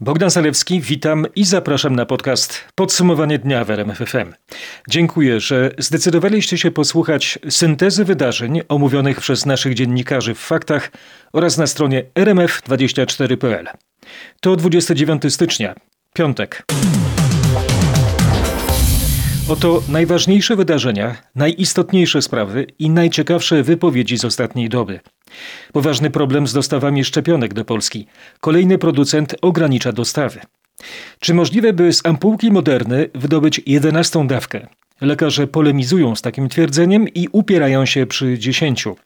[0.00, 4.32] Bogdan Zalewski, witam i zapraszam na podcast Podsumowanie dnia w RMFFM.
[4.88, 10.92] Dziękuję, że zdecydowaliście się posłuchać syntezy wydarzeń omówionych przez naszych dziennikarzy w faktach
[11.32, 13.68] oraz na stronie rmf24.pl.
[14.40, 15.74] To 29 stycznia,
[16.14, 16.64] piątek.
[19.48, 25.00] Oto najważniejsze wydarzenia, najistotniejsze sprawy i najciekawsze wypowiedzi z ostatniej doby.
[25.72, 28.06] Poważny problem z dostawami szczepionek do Polski.
[28.40, 30.40] Kolejny producent ogranicza dostawy.
[31.20, 34.66] Czy możliwe, by z ampułki Moderny wydobyć jedenastą dawkę?
[35.04, 38.96] Lekarze polemizują z takim twierdzeniem i upierają się przy dziesięciu.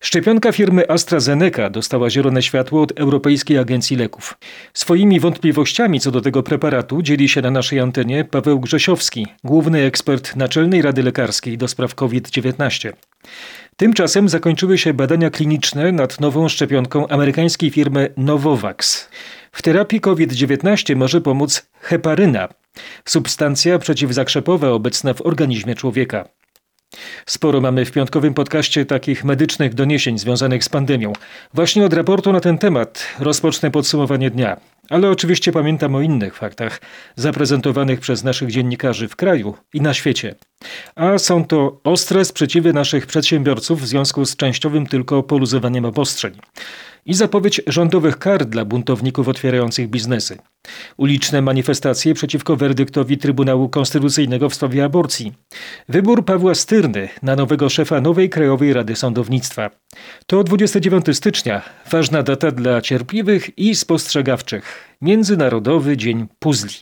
[0.00, 4.38] Szczepionka firmy AstraZeneca dostała zielone światło od Europejskiej Agencji Leków.
[4.74, 10.36] Swoimi wątpliwościami co do tego preparatu dzieli się na naszej antenie Paweł Grzesiowski, główny ekspert
[10.36, 12.92] Naczelnej Rady Lekarskiej do spraw COVID-19.
[13.76, 19.08] Tymczasem zakończyły się badania kliniczne nad nową szczepionką amerykańskiej firmy Novovax.
[19.52, 22.48] W terapii COVID-19 może pomóc heparyna,
[23.04, 26.28] substancja przeciwzakrzepowa obecna w organizmie człowieka.
[27.26, 31.12] Sporo mamy w piątkowym podcaście takich medycznych doniesień związanych z pandemią.
[31.54, 34.60] Właśnie od raportu na ten temat rozpocznę podsumowanie dnia.
[34.90, 36.80] Ale oczywiście pamiętam o innych faktach
[37.16, 40.34] zaprezentowanych przez naszych dziennikarzy w kraju i na świecie.
[40.96, 46.32] A są to ostre sprzeciwy naszych przedsiębiorców w związku z częściowym tylko poluzowaniem obostrzeń
[47.08, 50.38] i zapowiedź rządowych kar dla buntowników otwierających biznesy.
[50.96, 55.32] Uliczne manifestacje przeciwko werdyktowi Trybunału Konstytucyjnego w sprawie aborcji.
[55.88, 59.70] Wybór Pawła Styrny na nowego szefa nowej Krajowej Rady Sądownictwa.
[60.26, 64.96] To 29 stycznia, ważna data dla cierpliwych i spostrzegawczych.
[65.02, 66.74] Międzynarodowy Dzień Puzli.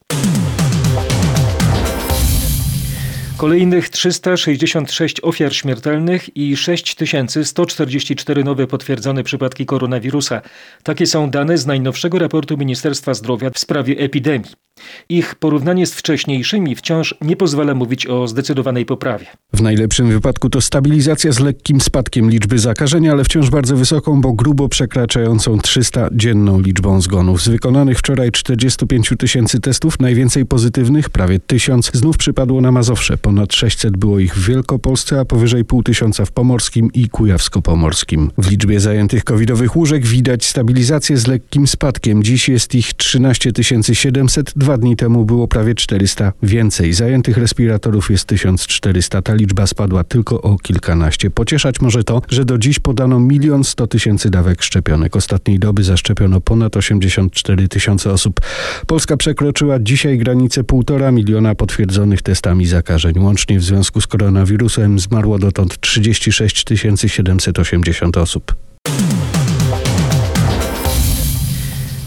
[3.37, 10.43] Kolejnych 366 ofiar śmiertelnych i 6144 nowe potwierdzone przypadki koronawirusa.
[10.83, 14.66] Takie są dane z najnowszego raportu Ministerstwa Zdrowia w sprawie epidemii.
[15.09, 19.27] Ich porównanie z wcześniejszymi wciąż nie pozwala mówić o zdecydowanej poprawie.
[19.53, 24.33] W najlepszym wypadku to stabilizacja z lekkim spadkiem liczby zakażeń, ale wciąż bardzo wysoką, bo
[24.33, 27.43] grubo przekraczającą 300 dzienną liczbą zgonów.
[27.43, 33.19] Z wykonanych wczoraj 45 tysięcy testów, najwięcej pozytywnych, prawie tysiąc, znów przypadło na Mazowsze.
[33.19, 38.31] Ponad 600 było ich w Wielkopolsce, a powyżej pół tysiąca w Pomorskim i Kujawsko-Pomorskim.
[38.39, 42.23] W liczbie zajętych covidowych łóżek widać stabilizację z lekkim spadkiem.
[42.23, 43.53] Dziś jest ich 13
[43.93, 46.93] 700, dwa dni temu było prawie 400 więcej.
[46.93, 49.23] Zajętych respiratorów jest 1400.
[49.23, 51.31] Ta liczba spadła tylko o kilkanaście.
[51.31, 55.17] Pocieszać może to, że do dziś podano milion sto tysięcy dawek szczepionek.
[55.17, 58.41] Ostatniej doby zaszczepiono ponad 84 tysiące osób.
[58.87, 63.19] Polska przekroczyła dzisiaj granicę półtora miliona potwierdzonych testami zakażeń.
[63.19, 66.65] Łącznie w związku z koronawirusem zmarło dotąd 36
[67.07, 68.55] 780 osób.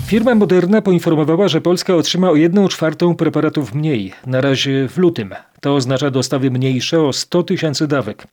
[0.09, 5.33] Firma Moderna poinformowała, że Polska otrzyma o 1 czwartą preparatów mniej, na razie w lutym.
[5.61, 8.27] To oznacza dostawy mniejsze o 100 tysięcy dawek.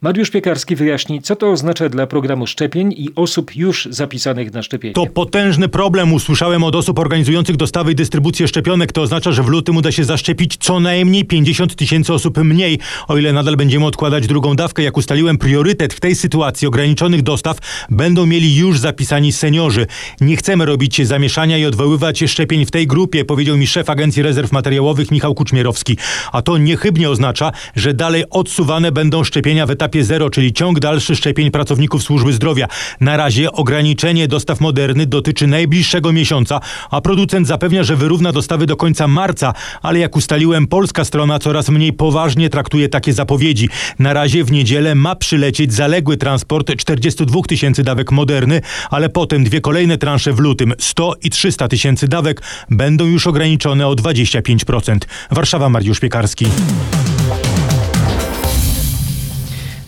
[0.00, 4.94] Mariusz Piekarski wyjaśni, co to oznacza dla programu szczepień i osób już zapisanych na szczepienie.
[4.94, 6.12] To potężny problem.
[6.12, 8.92] Usłyszałem od osób organizujących dostawy i dystrybucję szczepionek.
[8.92, 12.78] To oznacza, że w lutym uda się zaszczepić co najmniej 50 tysięcy osób mniej.
[13.08, 17.58] O ile nadal będziemy odkładać drugą dawkę, jak ustaliłem, priorytet w tej sytuacji ograniczonych dostaw
[17.90, 19.86] będą mieli już zapisani seniorzy.
[20.20, 21.19] Nie chcemy robić zamieszania
[21.60, 25.96] i odwoływać szczepień w tej grupie, powiedział mi szef Agencji Rezerw Materiałowych Michał Kuczmierowski.
[26.32, 30.80] A to nie niechybnie oznacza, że dalej odsuwane będą szczepienia w etapie zero, czyli ciąg
[30.80, 32.66] dalszy szczepień pracowników służby zdrowia.
[33.00, 36.60] Na razie ograniczenie dostaw Moderny dotyczy najbliższego miesiąca,
[36.90, 39.52] a producent zapewnia, że wyrówna dostawy do końca marca,
[39.82, 43.68] ale jak ustaliłem, polska strona coraz mniej poważnie traktuje takie zapowiedzi.
[43.98, 48.60] Na razie w niedzielę ma przylecieć zaległy transport 42 tysięcy dawek Moderny,
[48.90, 53.86] ale potem dwie kolejne transze w lutym 100 i 300 tysięcy dawek będą już ograniczone
[53.86, 54.98] o 25%.
[55.30, 56.46] Warszawa Mariusz Piekarski.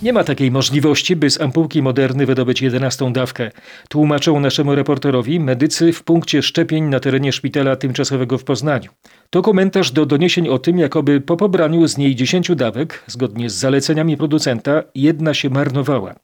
[0.02, 3.50] Nie ma takiej możliwości, by z ampułki Moderny wydobyć jedenastą dawkę.
[3.88, 8.90] Tłumaczą naszemu reporterowi medycy w punkcie szczepień na terenie szpitala tymczasowego w Poznaniu.
[9.32, 13.54] To komentarz do doniesień o tym, jakoby po pobraniu z niej 10 dawek, zgodnie z
[13.54, 16.14] zaleceniami producenta, jedna się marnowała.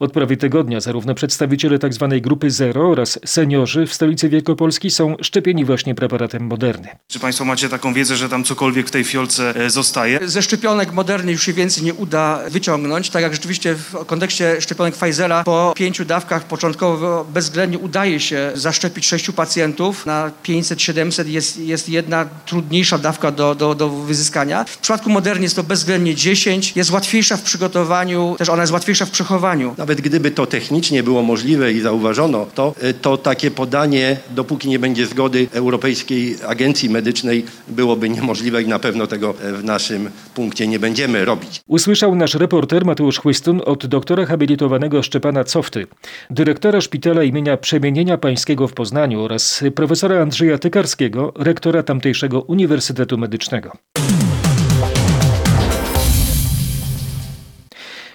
[0.00, 2.08] Od prawie tygodnia zarówno przedstawiciele tzw.
[2.10, 6.88] Tak grupy zero oraz seniorzy w stolicy Wielkopolski są szczepieni właśnie preparatem Moderny.
[7.08, 10.28] Czy Państwo macie taką wiedzę, że tam cokolwiek w tej fiolce e, zostaje?
[10.28, 14.60] Ze szczepionek Moderny już się więcej nie uda wyciągnąć, tak tak jak rzeczywiście w kontekście
[14.60, 20.06] szczepionek Pfizera po pięciu dawkach początkowo bezwzględnie udaje się zaszczepić sześciu pacjentów.
[20.06, 24.64] Na 500-700 jest, jest jedna trudniejsza dawka do, do, do wyzyskania.
[24.64, 26.76] W przypadku Moderny jest to bezwzględnie 10.
[26.76, 29.74] Jest łatwiejsza w przygotowaniu, też ona jest łatwiejsza w przechowaniu.
[29.78, 34.78] Nawet gdyby to technicznie było możliwe i zauważono to, y, to takie podanie, dopóki nie
[34.78, 40.66] będzie zgody Europejskiej Agencji Medycznej, byłoby niemożliwe i na pewno tego e, w naszym punkcie
[40.66, 41.60] nie będziemy robić.
[41.66, 45.86] Usłyszał nasz reporter Mateusz Chłystun od doktora habilitowanego Szczepana Cofty,
[46.30, 53.72] dyrektora szpitala imienia Przemienienia Pańskiego w Poznaniu oraz profesora Andrzeja Tykarskiego, rektora tamtejszego Uniwersytetu Medycznego.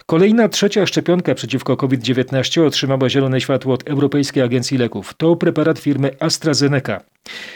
[0.06, 5.14] Kolejna trzecia szczepionka przeciwko COVID-19 otrzymała zielone światło od Europejskiej Agencji Leków.
[5.18, 7.02] To preparat firmy AstraZeneca.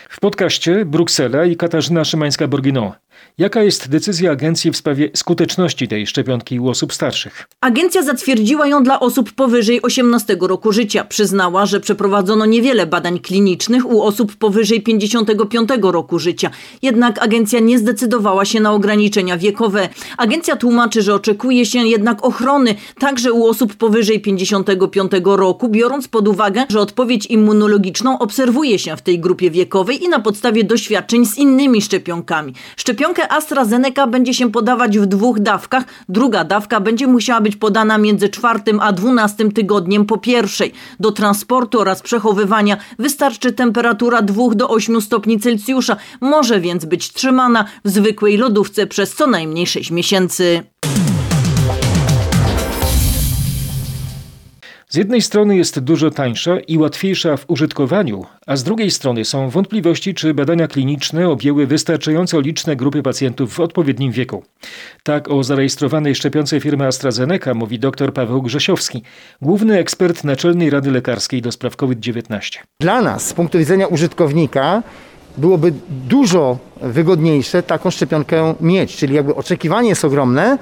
[0.09, 2.91] W podcaście Bruksela i Katarzyna Szymańska-Borginon.
[3.37, 7.47] Jaka jest decyzja agencji w sprawie skuteczności tej szczepionki u osób starszych?
[7.61, 11.03] Agencja zatwierdziła ją dla osób powyżej 18 roku życia.
[11.03, 16.49] Przyznała, że przeprowadzono niewiele badań klinicznych u osób powyżej 55 roku życia.
[16.81, 19.89] Jednak agencja nie zdecydowała się na ograniczenia wiekowe.
[20.17, 26.27] Agencja tłumaczy, że oczekuje się jednak ochrony także u osób powyżej 55 roku, biorąc pod
[26.27, 31.37] uwagę, że odpowiedź immunologiczną obserwuje się w tej grupie wiekowej i na podstawie doświadczeń z
[31.37, 32.53] innymi szczepionkami.
[33.21, 35.83] Szczepionkę AstraZeneca będzie się podawać w dwóch dawkach.
[36.09, 40.73] Druga dawka będzie musiała być podana między czwartym a dwunastym tygodniem po pierwszej.
[40.99, 45.97] Do transportu oraz przechowywania wystarczy temperatura 2 do 8 stopni Celsjusza.
[46.21, 50.63] Może więc być trzymana w zwykłej lodówce przez co najmniej 6 miesięcy.
[54.91, 59.49] Z jednej strony jest dużo tańsza i łatwiejsza w użytkowaniu, a z drugiej strony są
[59.49, 64.43] wątpliwości, czy badania kliniczne objęły wystarczająco liczne grupy pacjentów w odpowiednim wieku.
[65.03, 69.03] Tak o zarejestrowanej szczepionce firmy AstraZeneca mówi dr Paweł Grzesiowski,
[69.41, 72.59] główny ekspert Naczelnej Rady Lekarskiej do spraw COVID-19.
[72.81, 74.83] Dla nas, z punktu widzenia użytkownika,
[75.37, 80.57] byłoby dużo wygodniejsze taką szczepionkę mieć, czyli jakby oczekiwanie jest ogromne,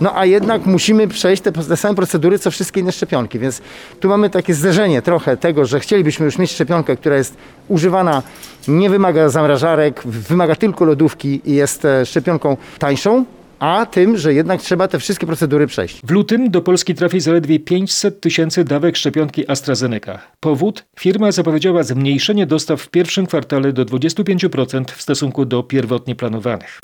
[0.00, 3.62] no a jednak musimy przejść te, te same procedury, co wszystkie inne szczepionki, więc
[4.00, 7.36] tu mamy takie zderzenie trochę tego, że chcielibyśmy już mieć szczepionkę, która jest
[7.68, 8.22] używana,
[8.68, 13.24] nie wymaga zamrażarek, wymaga tylko lodówki i jest e, szczepionką tańszą,
[13.58, 16.00] a tym, że jednak trzeba te wszystkie procedury przejść.
[16.04, 20.18] W lutym do Polski trafi zaledwie 500 tysięcy dawek szczepionki AstraZeneca.
[20.40, 20.84] Powód?
[21.00, 26.80] Firma zapowiedziała zmniejszenie dostaw w pierwszym kwartale do 25% w stosunku do pierwotnie planowanych.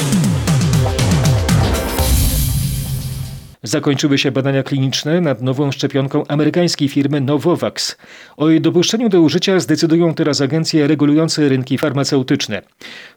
[3.65, 7.97] Zakończyły się badania kliniczne nad nową szczepionką amerykańskiej firmy Novovax.
[8.37, 12.63] O jej dopuszczeniu do użycia zdecydują teraz agencje regulujące rynki farmaceutyczne.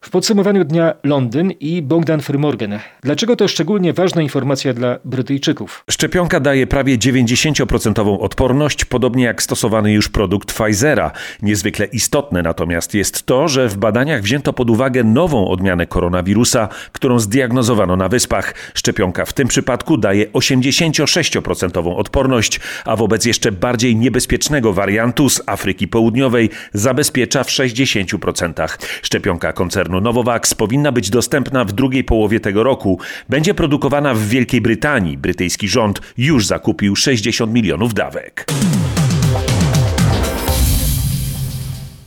[0.01, 2.79] W podsumowaniu dnia Londyn i Bogdan Frymorgan.
[3.03, 5.83] Dlaczego to szczególnie ważna informacja dla Brytyjczyków?
[5.91, 11.11] Szczepionka daje prawie 90% odporność, podobnie jak stosowany już produkt Pfizera.
[11.41, 17.19] Niezwykle istotne natomiast jest to, że w badaniach wzięto pod uwagę nową odmianę koronawirusa, którą
[17.19, 18.53] zdiagnozowano na wyspach.
[18.73, 25.87] Szczepionka w tym przypadku daje 86% odporność, a wobec jeszcze bardziej niebezpiecznego wariantu z Afryki
[25.87, 28.77] Południowej zabezpiecza w 60%.
[29.01, 32.99] Szczepionka koncernu Novavax powinna być dostępna w drugiej połowie tego roku.
[33.29, 35.17] Będzie produkowana w Wielkiej Brytanii.
[35.17, 38.45] Brytyjski rząd już zakupił 60 milionów dawek.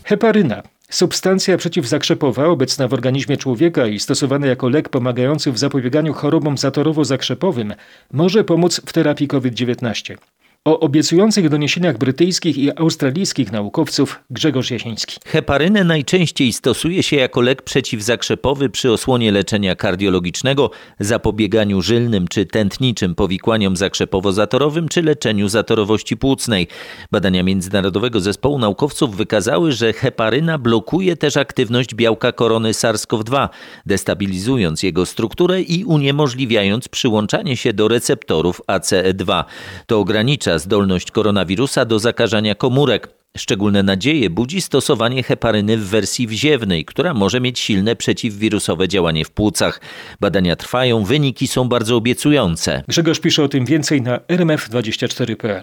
[0.05, 0.62] Heparyna.
[0.90, 7.75] Substancja przeciwzakrzepowa obecna w organizmie człowieka i stosowana jako lek pomagający w zapobieganiu chorobom zatorowo-zakrzepowym
[8.12, 10.16] może pomóc w terapii COVID-19.
[10.64, 15.16] O obiecujących doniesieniach brytyjskich i australijskich naukowców Grzegorz Jasiński.
[15.26, 23.14] Heparynę najczęściej stosuje się jako lek przeciwzakrzepowy przy osłonie leczenia kardiologicznego, zapobieganiu żylnym czy tętniczym
[23.14, 26.69] powikłaniom zakrzepowo-zatorowym czy leczeniu zatorowości płucnej.
[27.10, 33.48] Badania Międzynarodowego Zespołu Naukowców wykazały, że heparyna blokuje też aktywność białka korony SARS-CoV-2,
[33.86, 39.44] destabilizując jego strukturę i uniemożliwiając przyłączanie się do receptorów ACE2.
[39.86, 43.08] To ogranicza zdolność koronawirusa do zakażania komórek.
[43.36, 49.30] Szczególne nadzieje budzi stosowanie heparyny w wersji wziewnej, która może mieć silne przeciwwirusowe działanie w
[49.30, 49.80] płucach.
[50.20, 52.82] Badania trwają, wyniki są bardzo obiecujące.
[52.88, 55.62] Grzegorz pisze o tym więcej na rmf24.pl.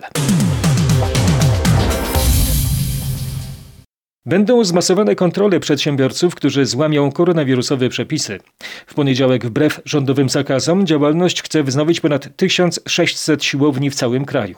[4.28, 8.40] Będą zmasowane kontrole przedsiębiorców, którzy złamią koronawirusowe przepisy.
[8.88, 14.56] W poniedziałek, wbrew rządowym zakazom, działalność chce wznowić ponad 1600 siłowni w całym kraju.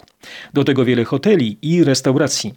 [0.54, 2.54] Do tego wiele hoteli i restauracji.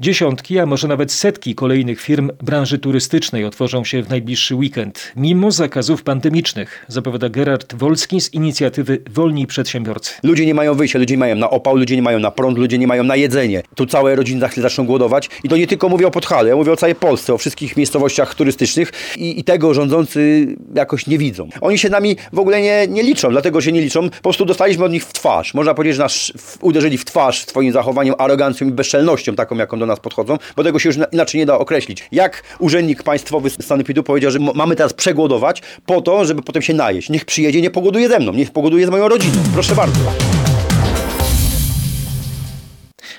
[0.00, 5.50] Dziesiątki, a może nawet setki kolejnych firm branży turystycznej otworzą się w najbliższy weekend, mimo
[5.50, 10.12] zakazów pandemicznych, zapowiada Gerard Wolski z inicjatywy Wolni Przedsiębiorcy.
[10.22, 12.78] Ludzie nie mają wyjścia, ludzie nie mają na opał, ludzie nie mają na prąd, ludzie
[12.78, 13.62] nie mają na jedzenie.
[13.74, 16.56] Tu całe rodziny za chwilę zaczną głodować i to nie tylko mówię o Podhalu, ja
[16.56, 21.48] mówię o całej Polsce, o wszystkich miejscowościach turystycznych i, i tego rządzący jakoś nie widzą.
[21.60, 24.84] Oni się nami w ogóle nie, nie liczą, dlatego się nie liczą, po prostu dostaliśmy
[24.84, 25.54] od nich w twarz.
[25.54, 29.86] Można powiedzieć, że nas uderzyli w twarz swoim zachowaniem, arogancją i bezczelnością taką, jaką do
[29.86, 32.08] nas podchodzą, bo tego się już inaczej nie da określić.
[32.12, 36.74] Jak urzędnik państwowy z sanepidu powiedział, że mamy teraz przegłodować po to, żeby potem się
[36.74, 37.10] najeść.
[37.10, 39.34] Niech przyjedzie, nie pogoduje ze mną, niech pogoduje z moją rodziną.
[39.54, 40.41] Proszę bardzo.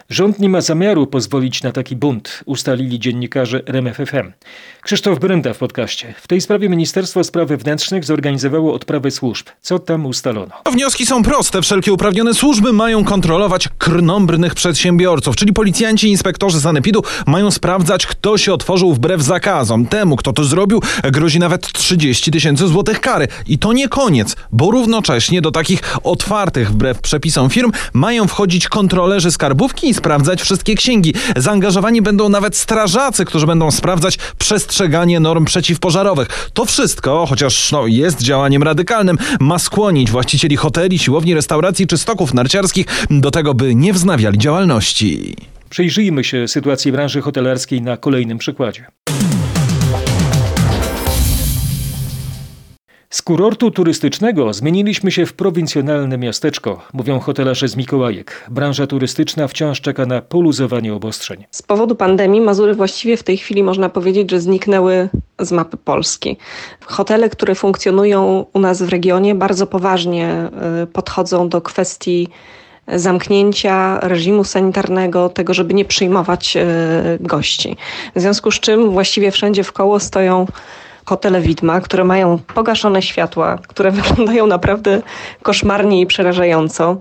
[0.09, 4.31] Rząd nie ma zamiaru pozwolić na taki bunt, ustalili dziennikarze RMFFM.
[4.81, 6.13] Krzysztof Brenda w podcaście.
[6.21, 9.47] W tej sprawie Ministerstwo Spraw Wewnętrznych zorganizowało odprawę służb.
[9.61, 10.51] Co tam ustalono?
[10.73, 11.61] Wnioski są proste.
[11.61, 18.37] Wszelkie uprawnione służby mają kontrolować krnąbrnych przedsiębiorców, czyli policjanci i inspektorzy sanepidu mają sprawdzać, kto
[18.37, 19.85] się otworzył wbrew zakazom.
[19.85, 23.27] Temu, kto to zrobił, grozi nawet 30 tysięcy złotych kary.
[23.47, 29.31] I to nie koniec, bo równocześnie do takich otwartych wbrew przepisom firm mają wchodzić kontrolerzy
[29.31, 31.13] skarbówki sprawdzać wszystkie księgi.
[31.37, 36.49] Zaangażowani będą nawet strażacy, którzy będą sprawdzać przestrzeganie norm przeciwpożarowych.
[36.53, 42.33] To wszystko, chociaż no, jest działaniem radykalnym, ma skłonić właścicieli hoteli, siłowni, restauracji czy stoków
[42.33, 45.35] narciarskich do tego, by nie wznawiali działalności.
[45.69, 48.85] Przyjrzyjmy się sytuacji branży hotelarskiej na kolejnym przykładzie.
[53.13, 58.45] Z kurortu turystycznego zmieniliśmy się w prowincjonalne miasteczko, mówią hotelarze z Mikołajek.
[58.51, 61.45] Branża turystyczna wciąż czeka na poluzowanie obostrzeń.
[61.51, 66.37] Z powodu pandemii Mazury właściwie w tej chwili można powiedzieć, że zniknęły z mapy Polski.
[66.85, 70.49] Hotele, które funkcjonują u nas w regionie, bardzo poważnie
[70.93, 72.27] podchodzą do kwestii
[72.87, 76.57] zamknięcia reżimu sanitarnego, tego, żeby nie przyjmować
[77.19, 77.77] gości.
[78.15, 80.45] W związku z czym właściwie wszędzie w koło stoją
[81.05, 85.01] hotele Widma, które mają pogaszone światła, które wyglądają naprawdę
[85.41, 86.97] koszmarnie i przerażająco.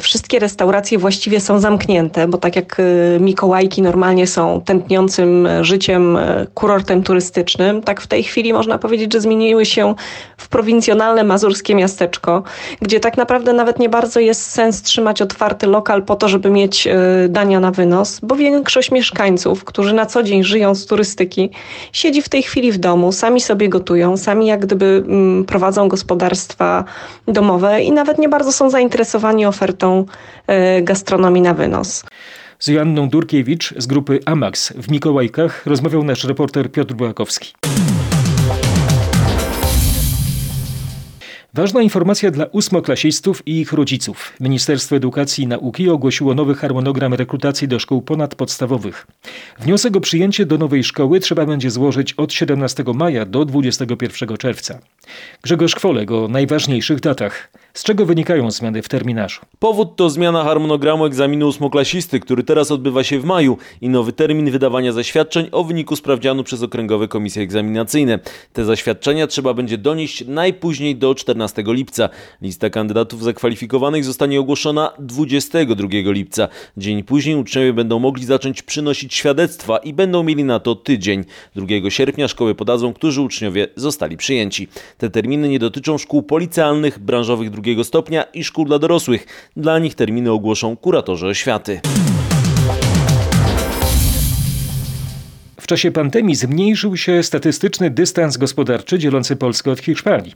[0.00, 2.82] Wszystkie restauracje właściwie są zamknięte, bo tak jak
[3.20, 6.18] Mikołajki normalnie są tętniącym życiem
[6.54, 9.94] kurortem turystycznym, tak w tej chwili można powiedzieć, że zmieniły się
[10.36, 12.42] w prowincjonalne mazurskie miasteczko,
[12.80, 16.88] gdzie tak naprawdę nawet nie bardzo jest sens trzymać otwarty lokal po to, żeby mieć
[17.28, 21.50] dania na wynos, bo większość mieszkańców, którzy na co dzień żyją z turystyki,
[21.92, 25.04] siedzi w tej chwili w domu, sami sobie gotują, sami jak gdyby
[25.46, 26.84] prowadzą gospodarstwa
[27.28, 30.06] domowe i nawet nie bardzo są zainteresowani ofertą
[30.82, 32.04] gastronomii na wynos.
[32.58, 37.52] Z Joanną Durkiewicz z grupy Amax w Mikołajkach rozmawiał nasz reporter Piotr Błakowski.
[41.54, 44.32] Ważna informacja dla ósmoklasistów i ich rodziców.
[44.40, 49.06] Ministerstwo Edukacji i Nauki ogłosiło nowy harmonogram rekrutacji do szkół ponadpodstawowych.
[49.58, 54.78] Wniosek o przyjęcie do nowej szkoły trzeba będzie złożyć od 17 maja do 21 czerwca.
[55.42, 57.50] Grzegorz Kwolek o najważniejszych datach.
[57.76, 59.40] Z czego wynikają zmiany w terminarzu?
[59.58, 64.50] Powód to zmiana harmonogramu egzaminu ósmoklasisty, który teraz odbywa się w maju i nowy termin
[64.50, 68.18] wydawania zaświadczeń o wyniku sprawdzianu przez okręgowe komisje egzaminacyjne.
[68.52, 72.08] Te zaświadczenia trzeba będzie donieść najpóźniej do 14 lipca.
[72.42, 76.48] Lista kandydatów zakwalifikowanych zostanie ogłoszona 22 lipca.
[76.76, 81.24] Dzień później uczniowie będą mogli zacząć przynosić świadectwa i będą mieli na to tydzień.
[81.56, 84.68] 2 sierpnia szkoły podadzą, którzy uczniowie zostali przyjęci.
[84.98, 89.26] Te terminy nie dotyczą szkół policealnych, branżowych drugiego stopnia i szkół dla dorosłych.
[89.56, 91.80] Dla nich terminy ogłoszą kuratorzy oświaty.
[95.60, 100.32] W czasie pandemii zmniejszył się statystyczny dystans gospodarczy dzielący Polskę od Hiszpanii.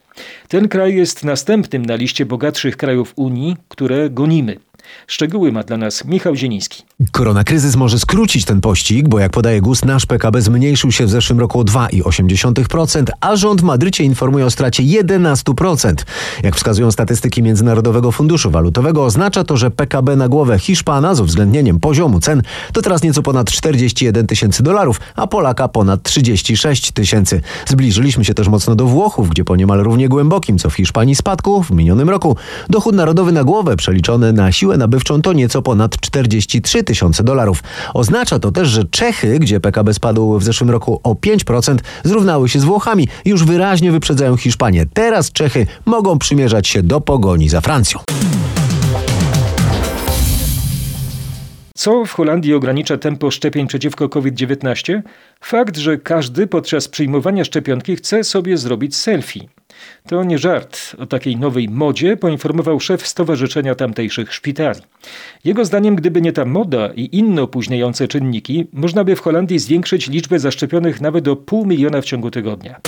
[0.49, 4.67] Ten kraj jest następnym na liście bogatszych krajów Unii, które gonimy.
[5.07, 6.83] Szczegóły ma dla nas Michał Zieniński.
[7.12, 11.40] Koronakryzys może skrócić ten pościg, bo jak podaje GUS, nasz PKB zmniejszył się w zeszłym
[11.40, 15.95] roku o 2,8%, a rząd w Madrycie informuje o stracie 11%.
[16.42, 21.80] Jak wskazują statystyki Międzynarodowego Funduszu Walutowego, oznacza to, że PKB na głowę Hiszpana z uwzględnieniem
[21.80, 22.42] poziomu cen
[22.73, 27.40] to teraz nieco ponad 41 tysięcy dolarów, a Polaka ponad 36 tysięcy.
[27.66, 31.62] Zbliżyliśmy się też mocno do Włochów, gdzie po niemal równie głębokim co w Hiszpanii spadku
[31.62, 32.37] w minionym roku
[32.68, 37.62] dochód narodowy na głowę przeliczony na siłę nabywczą to nieco ponad 43 tysiące dolarów.
[37.94, 42.61] Oznacza to też, że Czechy, gdzie PKB spadł w zeszłym roku o 5%, zrównały się
[42.61, 44.87] z Włochami już wyraźnie wyprzedzają Hiszpanię.
[44.94, 48.00] Teraz Czechy mogą przymierzać się do pogoni za Francją.
[51.75, 55.02] Co w Holandii ogranicza tempo szczepień przeciwko COVID-19?
[55.40, 59.49] Fakt, że każdy podczas przyjmowania szczepionki chce sobie zrobić selfie.
[60.08, 60.97] To nie żart.
[60.99, 64.80] O takiej nowej modzie poinformował szef Stowarzyszenia Tamtejszych Szpitali.
[65.44, 70.08] Jego zdaniem, gdyby nie ta moda i inne opóźniające czynniki, można by w Holandii zwiększyć
[70.08, 72.80] liczbę zaszczepionych nawet do pół miliona w ciągu tygodnia.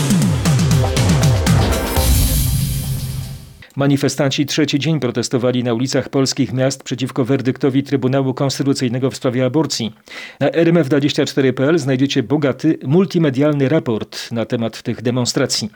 [3.77, 9.95] Manifestanci trzeci dzień protestowali na ulicach polskich miast przeciwko werdyktowi Trybunału Konstytucyjnego w sprawie aborcji.
[10.41, 15.71] Na rmf24.pl znajdziecie bogaty, multimedialny raport na temat tych demonstracji.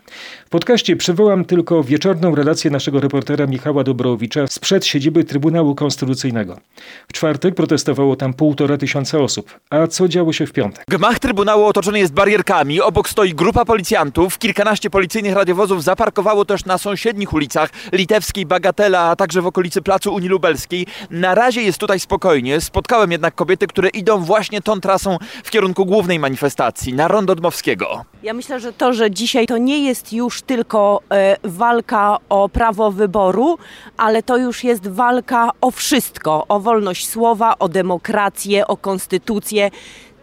[0.46, 6.60] W podcaście przywołam tylko wieczorną relację naszego reportera Michała Dobrowicza sprzed siedziby Trybunału Konstytucyjnego.
[7.08, 9.58] W czwartek protestowało tam półtora tysiąca osób.
[9.70, 10.84] A co działo się w piątek?
[10.88, 16.78] Gmach Trybunału otoczony jest barierkami, obok stoi grupa policjantów, kilkanaście policyjnych radiowozów zaparkowało też na
[16.78, 20.86] sąsiednich ulicach Litewskiej, Bagatela, a także w okolicy Placu Unii Lubelskiej.
[21.10, 22.60] Na razie jest tutaj spokojnie.
[22.60, 28.04] Spotkałem jednak kobiety, które idą właśnie tą trasą w kierunku głównej manifestacji, na Rondo Dmowskiego.
[28.22, 32.90] Ja myślę, że to, że dzisiaj to nie jest już tylko e, walka o prawo
[32.90, 33.58] wyboru,
[33.96, 39.70] ale to już jest walka o wszystko, o wolność słowa, o demokrację, o konstytucję.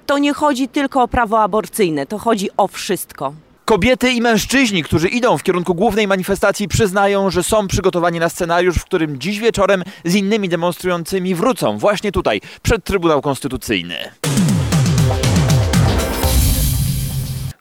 [0.05, 3.33] To nie chodzi tylko o prawo aborcyjne, to chodzi o wszystko.
[3.71, 8.75] Kobiety i mężczyźni, którzy idą w kierunku głównej manifestacji, przyznają, że są przygotowani na scenariusz,
[8.75, 13.95] w którym dziś wieczorem z innymi demonstrującymi wrócą właśnie tutaj, przed Trybunał Konstytucyjny.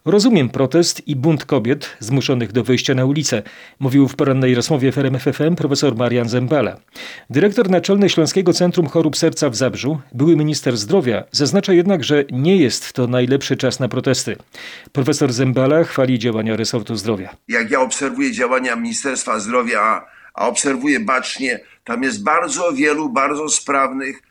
[0.05, 3.43] Rozumiem protest i bunt kobiet zmuszonych do wyjścia na ulicę,
[3.79, 6.77] mówił w porannej rozmowie w RMFFM profesor Marian Zembala.
[7.29, 12.57] Dyrektor naczelny Śląskiego Centrum Chorób Serca w Zabrzu, były minister zdrowia, zaznacza jednak, że nie
[12.57, 14.35] jest to najlepszy czas na protesty.
[14.91, 17.35] Profesor Zembala chwali działania resortu zdrowia.
[17.47, 24.21] Jak ja obserwuję działania Ministerstwa Zdrowia, a obserwuję bacznie, tam jest bardzo wielu, bardzo sprawnych,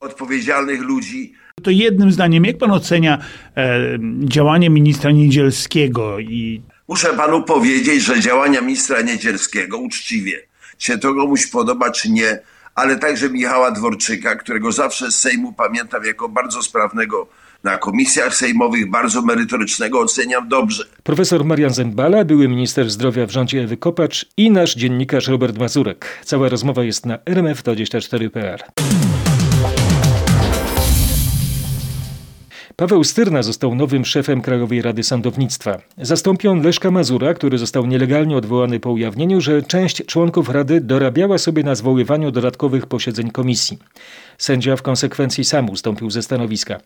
[0.00, 3.18] odpowiedzialnych ludzi, to jednym zdaniem, jak pan ocenia
[3.56, 3.80] e,
[4.24, 10.40] działanie ministra Niedzielskiego i Muszę panu powiedzieć, że działania ministra Niedzielskiego uczciwie,
[10.78, 12.38] się to komuś podoba czy nie,
[12.74, 17.28] ale także Michała Dworczyka, którego zawsze z Sejmu pamiętam jako bardzo sprawnego
[17.64, 20.84] na komisjach sejmowych, bardzo merytorycznego, oceniam dobrze.
[21.02, 26.06] Profesor Marian Zembala, były minister zdrowia w rządzie Ewy Kopacz i nasz dziennikarz Robert Mazurek.
[26.24, 28.58] Cała rozmowa jest na rmf24.pl.
[32.80, 35.78] Paweł Styrna został nowym szefem Krajowej Rady Sądownictwa.
[35.98, 41.38] Zastąpi on Leszka Mazura, który został nielegalnie odwołany po ujawnieniu, że część członków Rady dorabiała
[41.38, 43.78] sobie na zwoływaniu dodatkowych posiedzeń komisji.
[44.38, 46.80] Sędzia w konsekwencji sam ustąpił ze stanowiska.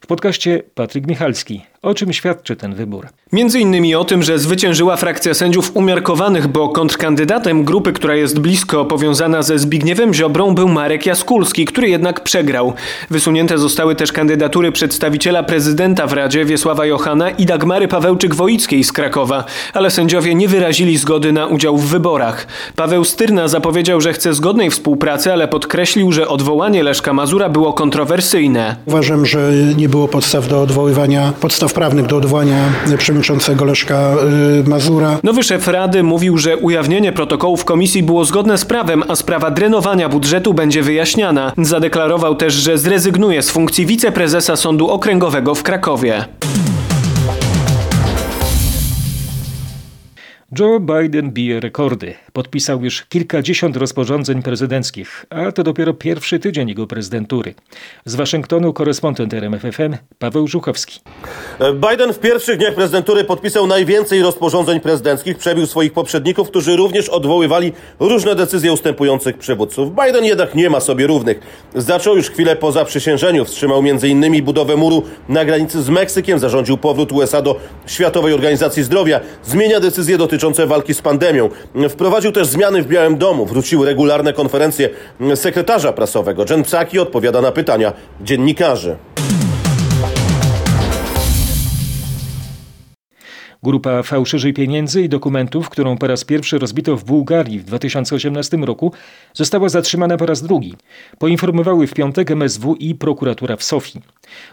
[0.00, 1.62] W podcaście Patryk Michalski.
[1.82, 3.06] O czym świadczy ten wybór?
[3.32, 8.84] Między innymi o tym, że zwyciężyła frakcja sędziów umiarkowanych, bo kontrkandydatem grupy, która jest blisko
[8.84, 12.72] powiązana ze Zbigniewem Ziobrą był Marek Jaskulski, który jednak przegrał.
[13.10, 19.44] Wysunięte zostały też kandydatury przedstawiciela prezydenta w Radzie Wiesława Johana i Dagmary Pawełczyk-Woickiej z Krakowa,
[19.74, 22.46] ale sędziowie nie wyrazili zgody na udział w wyborach.
[22.76, 28.76] Paweł Styrna zapowiedział, że chce zgodnej współpracy, ale podkreślił, że odwołanie Leszka Mazura było kontrowersyjne.
[28.86, 32.64] Uważam, że nie było podstaw do odwoływania, podstaw prawnych do odwołania
[32.98, 34.14] przewodniczącego Leszka
[34.66, 35.18] y, Mazura.
[35.22, 40.08] Nowy szef Rady mówił, że ujawnienie protokołów komisji było zgodne z prawem, a sprawa drenowania
[40.08, 41.52] budżetu będzie wyjaśniana.
[41.58, 46.24] Zadeklarował też, że zrezygnuje z funkcji wiceprezesa Sądu Okręgowego w Krakowie.
[50.58, 52.14] Joe Biden bije rekordy.
[52.38, 57.54] Podpisał już kilkadziesiąt rozporządzeń prezydenckich, a to dopiero pierwszy tydzień jego prezydentury.
[58.04, 61.00] Z Waszyngtonu korespondent RMFFM Paweł Żuchowski.
[61.90, 67.72] Biden w pierwszych dniach prezydentury podpisał najwięcej rozporządzeń prezydenckich, przebił swoich poprzedników, którzy również odwoływali
[68.00, 69.90] różne decyzje ustępujących przywódców.
[70.04, 71.40] Biden jednak nie ma sobie równych.
[71.74, 74.44] Zaczął już chwilę po zaprzysiężeniu, wstrzymał m.in.
[74.44, 80.18] budowę muru na granicy z Meksykiem, zarządził powrót USA do Światowej Organizacji Zdrowia, zmienia decyzje
[80.18, 81.50] dotyczące walki z pandemią,
[81.88, 84.88] wprowadził też zmiany w Białym Domu, wróciły regularne konferencje
[85.34, 86.44] sekretarza prasowego.
[86.50, 88.96] Jen Psaki odpowiada na pytania dziennikarzy.
[93.62, 98.92] Grupa fałszywych pieniędzy i dokumentów, którą po raz pierwszy rozbito w Bułgarii w 2018 roku,
[99.34, 100.74] została zatrzymana po raz drugi.
[101.18, 104.00] Poinformowały w piątek MSW i prokuratura w Sofii.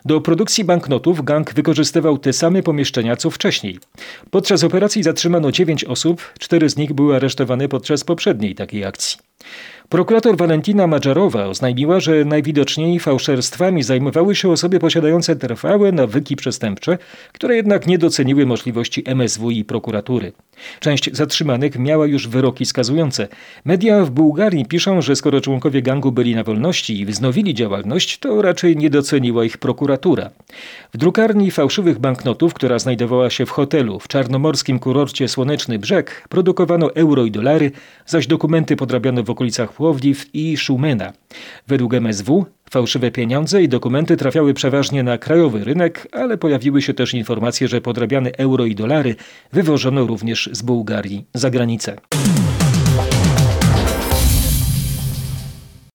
[0.05, 3.79] Do produkcji banknotów gang wykorzystywał te same pomieszczenia co wcześniej.
[4.31, 9.17] Podczas operacji zatrzymano dziewięć osób, cztery z nich były aresztowane podczas poprzedniej takiej akcji.
[9.89, 16.97] Prokurator Walentina Madżarowa oznajmiła, że najwidoczniej fałszerstwami zajmowały się osoby posiadające trwałe nawyki przestępcze,
[17.33, 20.31] które jednak nie doceniły możliwości MSW i prokuratury.
[20.79, 23.27] Część zatrzymanych miała już wyroki skazujące.
[23.65, 28.41] Media w Bułgarii piszą, że skoro członkowie gangu byli na wolności i wznowili działalność, to
[28.41, 30.29] raczej nie doceniła ich prokuratura.
[30.93, 36.95] W drukarni fałszywych banknotów, która znajdowała się w hotelu w czarnomorskim kurorcie Słoneczny Brzeg, produkowano
[36.95, 37.71] euro i dolary,
[38.05, 41.13] zaś dokumenty podrabiano w okolicach Płowdiw i Szumena.
[41.67, 47.13] Według MSW fałszywe pieniądze i dokumenty trafiały przeważnie na krajowy rynek, ale pojawiły się też
[47.13, 49.15] informacje, że podrabiane euro i dolary
[49.53, 51.95] wywożono również z Bułgarii za granicę.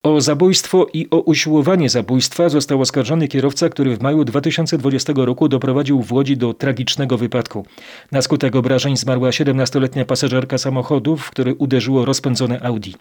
[0.03, 6.03] O zabójstwo i o usiłowanie zabójstwa został oskarżony kierowca, który w maju 2020 roku doprowadził
[6.03, 7.67] w Łodzi do tragicznego wypadku.
[8.13, 12.95] Na skutek obrażeń zmarła 17-letnia pasażerka samochodu, w który uderzyło rozpędzone Audi.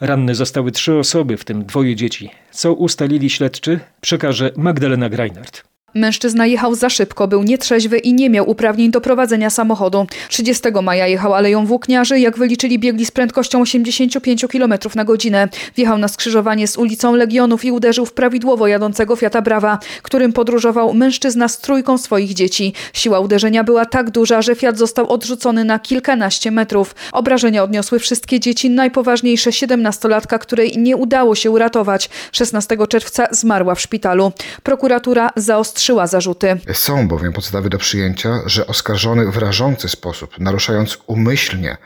[0.00, 2.30] Ranne zostały trzy osoby, w tym dwoje dzieci.
[2.50, 5.71] Co ustalili śledczy, przekaże Magdalena Greinert.
[5.94, 10.06] Mężczyzna jechał za szybko, był nietrzeźwy i nie miał uprawnień do prowadzenia samochodu.
[10.28, 15.48] 30 maja jechał aleją włókniarzy, jak wyliczyli biegli z prędkością 85 km na godzinę.
[15.76, 20.94] Wjechał na skrzyżowanie z ulicą Legionów i uderzył w prawidłowo jadącego Fiata Brava, którym podróżował
[20.94, 22.72] mężczyzna z trójką swoich dzieci.
[22.92, 26.94] Siła uderzenia była tak duża, że Fiat został odrzucony na kilkanaście metrów.
[27.12, 32.10] Obrażenia odniosły wszystkie dzieci, najpoważniejsze 17-latka, której nie udało się uratować.
[32.32, 34.32] 16 czerwca zmarła w szpitalu.
[34.62, 36.58] Prokuratura zaostrzyła zaostrzyła zarzuty.
[36.72, 41.76] Są bowiem podstawy do przyjęcia, że oskarżony w rażący sposób, naruszając umyślnie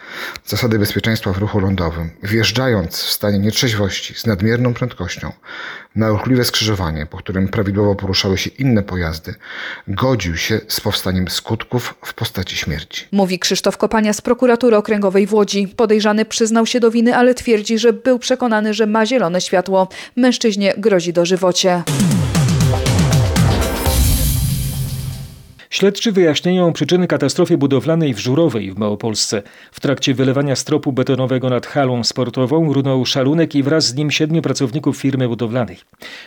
[0.47, 5.33] zasady bezpieczeństwa w ruchu lądowym, wjeżdżając w stanie nietrzeźwości z nadmierną prędkością
[5.95, 9.35] na ruchliwe skrzyżowanie, po którym prawidłowo poruszały się inne pojazdy,
[9.89, 13.05] godził się z powstaniem skutków w postaci śmierci.
[13.13, 15.69] Mówi Krzysztof Kopania z prokuratury okręgowej w Łodzi.
[15.69, 19.89] Podejrzany przyznał się do winy, ale twierdzi, że był przekonany, że ma zielone światło.
[20.17, 21.83] Mężczyźnie grozi dożywocie.
[25.71, 29.43] Śledczy wyjaśniają przyczyny katastrofy budowlanej w Żurowej w Małopolsce.
[29.73, 34.43] W trakcie wylewania stropu betonowego nad halą sportową runął szalunek i wraz z nim siedmiu
[34.43, 35.77] pracowników firmy budowlanej.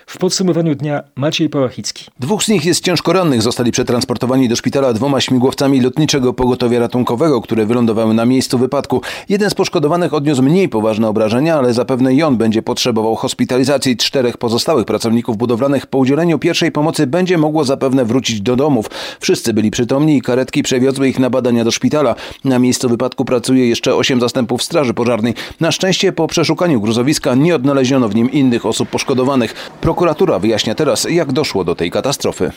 [0.06, 2.06] W podsumowaniu dnia Maciej Pałachicki.
[2.20, 3.42] Dwóch z nich jest ciężko rannych.
[3.42, 9.02] Zostali przetransportowani do szpitala dwoma śmigłowcami lotniczego pogotowia ratunkowego, które wylądowały na miejscu wypadku.
[9.30, 13.98] Jeden z poszkodowanych odniósł mniej poważne obrażenia, ale zapewne i on będzie potrzebował hospitalizacji.
[13.98, 18.90] Czterech pozostałych pracowników budowlanych po udzieleniu pierwszej pomocy będzie mogło zapewne wrócić do domów.
[19.30, 22.16] Wszyscy byli przytomni i karetki przewiozły ich na badania do szpitala.
[22.44, 25.34] Na miejscu wypadku pracuje jeszcze osiem zastępów straży pożarnej.
[25.60, 29.72] Na szczęście po przeszukaniu gruzowiska nie odnaleziono w nim innych osób poszkodowanych.
[29.82, 32.52] Prokuratura wyjaśnia teraz, jak doszło do tej katastrofy.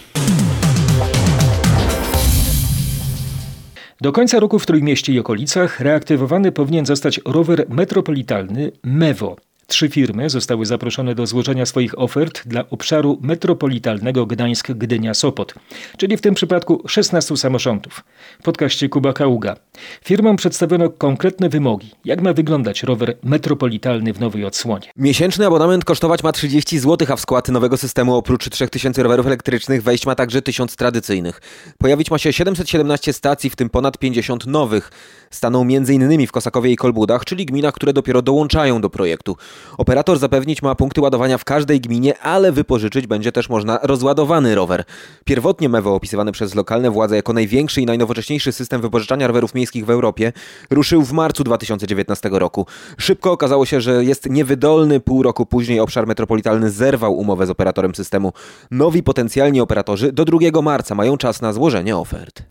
[4.01, 9.37] Do końca roku w Trójmieście i okolicach reaktywowany powinien zostać rower metropolitalny MEWO.
[9.67, 15.55] Trzy firmy zostały zaproszone do złożenia swoich ofert dla obszaru metropolitalnego Gdańsk-Gdynia-Sopot,
[15.97, 18.05] czyli w tym przypadku 16 samorządów.
[18.41, 19.57] W podcaście Kuba Kaługa.
[20.05, 24.87] Firmom przedstawiono konkretne wymogi, jak ma wyglądać rower metropolitalny w nowej odsłonie.
[24.97, 29.83] Miesięczny abonament kosztować ma 30 zł, a w skład nowego systemu oprócz 3000 rowerów elektrycznych
[29.83, 31.41] wejść ma także 1000 tradycyjnych.
[31.79, 34.91] Pojawić ma się 717 stacji, w tym ponad 50 nowych.
[35.31, 36.27] Staną m.in.
[36.27, 39.37] w Kosakowie i Kolbudach, czyli gminach, które dopiero dołączają do projektu.
[39.79, 44.85] Operator zapewnić ma punkty ładowania w każdej gminie, ale wypożyczyć będzie też można rozładowany rower.
[45.25, 49.91] Pierwotnie MEWO, opisywany przez lokalne władze jako największy i najnowocześniejszy system wypożyczania rowerów miejskich w
[49.91, 50.33] Europie,
[50.71, 52.67] ruszył w marcu 2019 roku.
[52.99, 55.01] Szybko okazało się, że jest niewydolny.
[55.01, 58.33] Pół roku później obszar metropolitalny zerwał umowę z operatorem systemu.
[58.71, 62.43] Nowi potencjalni operatorzy do 2 marca mają czas na złożenie ofert.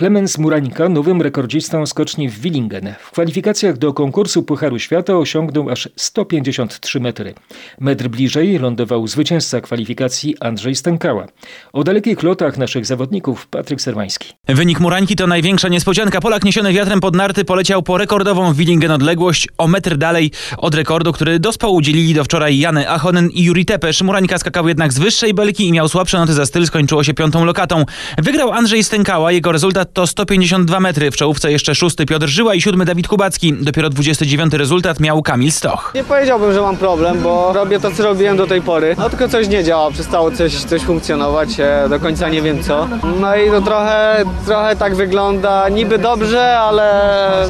[0.00, 2.94] Klemens Murańka nowym rekordzistą skoczni w Willingen.
[3.00, 7.34] W kwalifikacjach do konkursu Pucharu Świata osiągnął aż 153 metry.
[7.80, 11.26] Metr bliżej lądował zwycięzca kwalifikacji Andrzej Stękała.
[11.72, 14.32] O dalekich lotach naszych zawodników Patryk Serwański.
[14.48, 16.20] Wynik Murańki to największa niespodzianka.
[16.20, 20.74] Polak niesiony wiatrem pod narty poleciał po rekordową w Willingen odległość o metr dalej od
[20.74, 24.02] rekordu, który do spału udzielili do wczoraj Jany Achonen i Juri Tepesz.
[24.02, 26.66] Murańka skakał jednak z wyższej belki i miał słabsze noty za styl.
[26.66, 27.84] Skończyło się piątą lokatą.
[28.18, 29.32] Wygrał Andrzej Stękała.
[29.32, 31.10] Jego rezultat to 152 metry.
[31.10, 33.52] W czołówce jeszcze szósty Piotr Żyła i siódmy Dawid Kubacki.
[33.52, 35.92] Dopiero 29 rezultat miał Kamil Stoch.
[35.94, 38.94] Nie powiedziałbym, że mam problem, bo robię to, co robiłem do tej pory.
[38.98, 42.88] No tylko coś nie działa, przestało coś, coś funkcjonować, e, do końca nie wiem co.
[43.20, 46.90] No i to trochę, trochę tak wygląda niby dobrze, ale,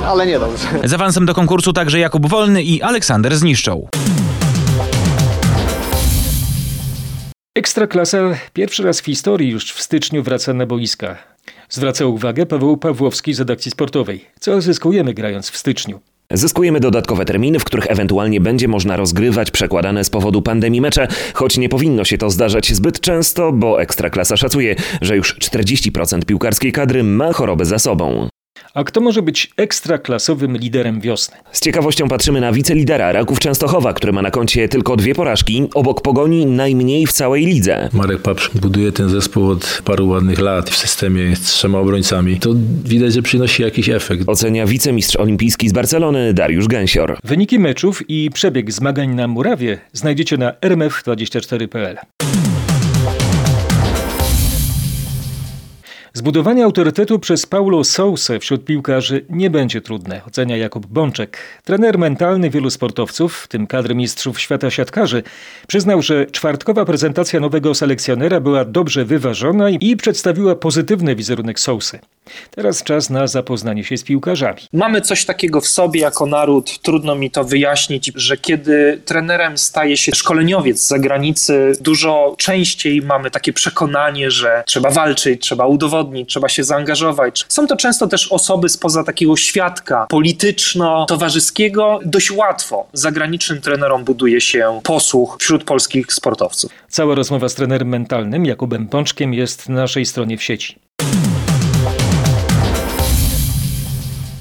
[0.07, 0.66] ale nie dobrze.
[0.85, 3.88] Z awansem do konkursu także Jakub Wolny i Aleksander Zniszczą.
[7.55, 8.18] Ekstraklasa
[8.53, 11.16] pierwszy raz w historii już w styczniu wraca na boiska.
[11.70, 14.24] Zwraca uwagę Paweł Pawłowski z redakcji sportowej.
[14.40, 16.00] Co zyskujemy grając w styczniu?
[16.33, 21.59] Zyskujemy dodatkowe terminy, w których ewentualnie będzie można rozgrywać przekładane z powodu pandemii mecze, choć
[21.59, 27.02] nie powinno się to zdarzać zbyt często, bo Ekstraklasa szacuje, że już 40% piłkarskiej kadry
[27.02, 28.28] ma chorobę za sobą.
[28.74, 31.37] A kto może być ekstraklasowym liderem wiosny?
[31.52, 36.00] Z ciekawością patrzymy na wicelidera Raków Częstochowa, który ma na koncie tylko dwie porażki, obok
[36.02, 37.88] Pogoni najmniej w całej lidze.
[37.92, 42.40] Marek Paprz buduje ten zespół od paru ładnych lat w systemie z trzema obrońcami.
[42.40, 42.50] To
[42.85, 44.22] widać, że przynosi jakiś efekt.
[44.26, 47.18] Ocenia wicemistrz olimpijski z Barcelony Dariusz Gęsior.
[47.24, 51.96] Wyniki meczów i przebieg zmagań na murawie znajdziecie na rmf24.pl.
[56.12, 61.38] Zbudowanie autorytetu przez Paulo Sousę wśród piłkarzy nie będzie trudne, ocenia Jakub Bączek.
[61.64, 65.23] Trener mentalny wielu sportowców, w tym kadry mistrzów świata siatkarzy,
[65.66, 71.99] przyznał, że czwartkowa prezentacja nowego selekcjonera była dobrze wyważona i przedstawiła pozytywny wizerunek Sousy.
[72.51, 74.61] Teraz czas na zapoznanie się z piłkarzami.
[74.73, 79.96] Mamy coś takiego w sobie jako naród, trudno mi to wyjaśnić, że kiedy trenerem staje
[79.96, 86.48] się szkoleniowiec z zagranicy, dużo częściej mamy takie przekonanie, że trzeba walczyć, trzeba udowodnić, trzeba
[86.48, 87.46] się zaangażować.
[87.48, 91.98] Są to często też osoby spoza takiego świadka polityczno-towarzyskiego.
[92.04, 96.72] Dość łatwo zagranicznym trenerom buduje się posłuch wśród polskich sportowców.
[96.88, 100.78] Cała rozmowa z trenerem mentalnym Jakubem Pączkiem jest na naszej stronie w sieci.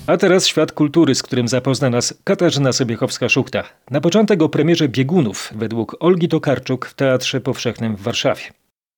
[0.07, 3.63] A teraz świat kultury, z którym zapozna nas Katarzyna Sobiechowska-Szuchta.
[3.91, 8.41] Na początek o premierze biegunów według Olgi Tokarczuk w Teatrze Powszechnym w Warszawie.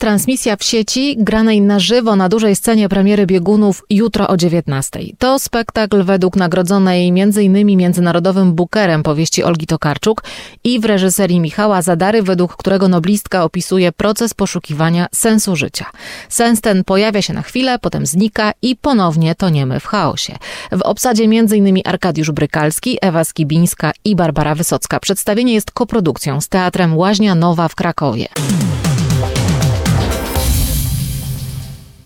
[0.01, 4.99] Transmisja w sieci, granej na żywo na dużej scenie premiery biegunów jutro o 19.
[5.17, 7.77] To spektakl według nagrodzonej m.in.
[7.77, 10.23] międzynarodowym bookerem powieści Olgi Tokarczuk
[10.63, 15.85] i w reżyserii Michała Zadary, według którego noblistka opisuje proces poszukiwania sensu życia.
[16.29, 20.37] Sens ten pojawia się na chwilę, potem znika i ponownie toniemy w chaosie.
[20.71, 21.81] W obsadzie m.in.
[21.85, 24.99] Arkadiusz Brykalski, Ewa Skibińska i Barbara Wysocka.
[24.99, 28.27] Przedstawienie jest koprodukcją z Teatrem Łaźnia Nowa w Krakowie.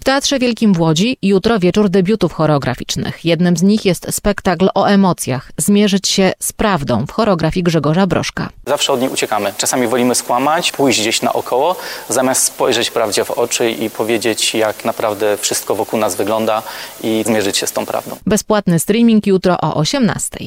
[0.06, 3.26] Teatrze Wielkim w Łodzi jutro wieczór debiutów choreograficznych.
[3.26, 5.52] Jednym z nich jest spektakl o emocjach.
[5.58, 8.50] Zmierzyć się z prawdą w choreografii Grzegorza Broszka.
[8.68, 9.54] Zawsze od niej uciekamy.
[9.58, 11.76] Czasami wolimy skłamać, pójść gdzieś naokoło,
[12.10, 16.64] zamiast spojrzeć prawdzie w oczy i powiedzieć, jak naprawdę wszystko wokół nas wygląda
[17.04, 18.18] i zmierzyć się z tą prawdą.
[18.26, 20.38] Bezpłatny streaming jutro o 18.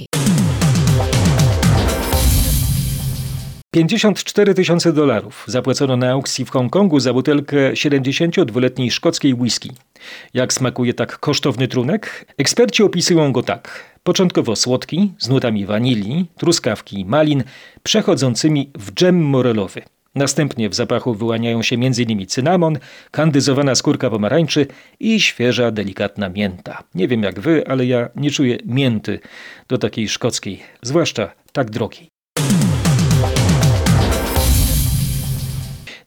[3.71, 9.71] 54 tysiące dolarów zapłacono na aukcji w Hongkongu za butelkę 72-letniej szkockiej whisky.
[10.35, 12.27] Jak smakuje tak kosztowny trunek?
[12.39, 13.85] Eksperci opisują go tak.
[14.03, 17.45] Początkowo słodki, z nutami wanilii, truskawki, malin,
[17.83, 19.83] przechodzącymi w dżem morelowy.
[20.15, 22.27] Następnie w zapachu wyłaniają się m.in.
[22.27, 22.79] cynamon,
[23.11, 24.67] kandyzowana skórka pomarańczy
[25.01, 26.83] i świeża, delikatna mięta.
[26.95, 29.21] Nie wiem jak wy, ale ja nie czuję mięty
[29.69, 32.18] do takiej szkockiej, zwłaszcza tak drogiej.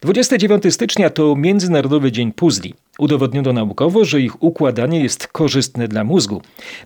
[0.01, 2.73] 29 stycznia to Międzynarodowy Dzień Puzli.
[2.99, 6.41] Udowodniono naukowo, że ich układanie jest korzystne dla mózgu.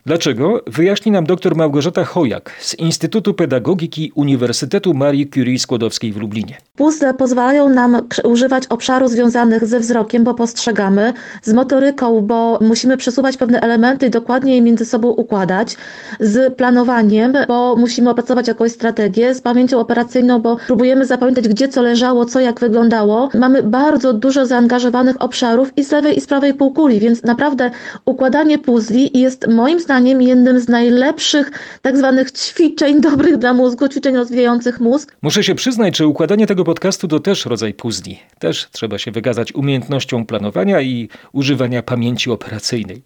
[0.05, 0.61] Dlaczego?
[0.67, 6.57] Wyjaśni nam dr Małgorzata Chojak z Instytutu Pedagogiki Uniwersytetu Marii Curie Skłodowskiej w Lublinie.
[6.75, 13.37] Puzzle pozwalają nam używać obszarów związanych ze wzrokiem, bo postrzegamy, z motoryką, bo musimy przesuwać
[13.37, 15.77] pewne elementy i dokładnie je między sobą układać,
[16.19, 21.81] z planowaniem, bo musimy opracować jakąś strategię, z pamięcią operacyjną, bo próbujemy zapamiętać, gdzie co
[21.81, 23.04] leżało, co jak wyglądało.
[23.33, 27.71] Mamy bardzo dużo zaangażowanych obszarów i z lewej i z prawej półkuli, więc naprawdę
[28.05, 34.15] układanie puzli jest moim zdaniem jednym z najlepszych tak zwanych ćwiczeń dobrych dla mózgu, ćwiczeń
[34.15, 35.15] rozwijających mózg.
[35.21, 38.19] Muszę się przyznać, że układanie tego podcastu to też rodzaj puzli.
[38.39, 43.01] Też trzeba się wykazać umiejętnością planowania i używania pamięci operacyjnej.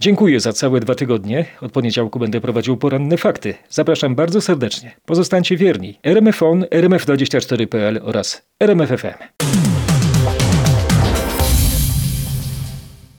[0.00, 1.44] Dziękuję za całe dwa tygodnie.
[1.60, 3.54] Od poniedziałku będę prowadził poranne fakty.
[3.68, 4.96] Zapraszam bardzo serdecznie.
[5.06, 5.98] Pozostańcie wierni.
[6.02, 9.53] RMF On, RMF24.pl oraz RMF FM.